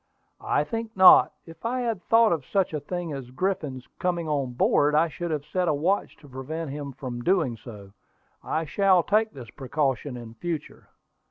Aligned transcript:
"I 0.43 0.63
think 0.63 0.97
not. 0.97 1.31
If 1.45 1.63
I 1.63 1.81
had 1.81 2.01
thought 2.01 2.31
of 2.31 2.43
such 2.43 2.73
a 2.73 2.79
thing 2.79 3.13
as 3.13 3.29
Griffin's 3.29 3.85
coming 3.99 4.27
on 4.27 4.53
board, 4.53 4.95
I 4.95 5.07
should 5.07 5.29
have 5.29 5.45
set 5.45 5.67
a 5.67 5.75
watch 5.75 6.17
to 6.21 6.27
prevent 6.27 6.71
him 6.71 6.91
from 6.91 7.21
doing 7.21 7.55
so. 7.55 7.91
I 8.43 8.65
shall 8.65 9.03
take 9.03 9.31
this 9.33 9.51
precaution 9.51 10.17
in 10.17 10.33
future." 10.33 10.89